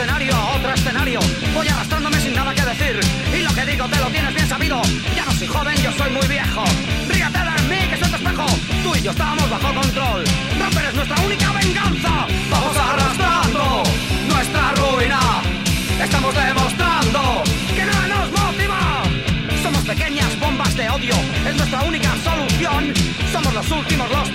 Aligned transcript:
escenario 0.00 0.34
a 0.34 0.56
otro 0.56 0.72
escenario. 0.72 1.20
Voy 1.54 1.68
arrastrándome 1.68 2.18
sin 2.20 2.34
nada 2.34 2.54
que 2.54 2.62
decir. 2.62 2.98
Y 3.34 3.42
lo 3.42 3.54
que 3.54 3.66
digo 3.66 3.86
te 3.86 3.96
lo 3.96 4.06
tienes 4.06 4.32
bien 4.34 4.48
sabido. 4.48 4.80
Ya 5.14 5.26
no 5.26 5.32
soy 5.32 5.46
joven, 5.46 5.76
yo 5.76 5.92
soy 5.92 6.10
muy 6.10 6.26
viejo. 6.26 6.64
Ríete 7.06 7.38
de 7.38 7.62
mí, 7.68 7.88
que 7.90 7.96
soy 7.98 8.08
tu 8.08 8.16
espejo. 8.16 8.46
Tú 8.82 8.96
y 8.96 9.02
yo 9.02 9.10
estamos 9.10 9.50
bajo 9.50 9.74
control. 9.74 10.24
Romper 10.58 10.84
es 10.86 10.94
nuestra 10.94 11.20
única 11.20 11.52
venganza. 11.52 12.26
Vamos 12.50 12.76
arrastrando 12.78 13.82
nuestra 14.26 14.72
ruina. 14.72 15.20
Estamos 16.02 16.34
demostrando 16.34 17.42
que 17.76 17.84
nada 17.84 18.06
nos 18.08 18.30
motiva. 18.32 19.02
Somos 19.62 19.82
pequeñas 19.84 20.40
bombas 20.40 20.74
de 20.76 20.88
odio. 20.88 21.14
Es 21.46 21.56
nuestra 21.56 21.82
única 21.82 22.10
solución. 22.24 22.94
Somos 23.32 23.52
los 23.52 23.70
últimos, 23.70 24.10
los 24.10 24.30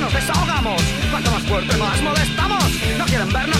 nos 0.00 0.12
desahogamos. 0.12 0.82
Cuanto 1.10 1.30
más 1.30 1.42
fuerte, 1.42 1.76
más 1.76 2.02
molestamos. 2.02 2.64
No 2.98 3.04
quieren 3.04 3.28
vernos 3.28 3.59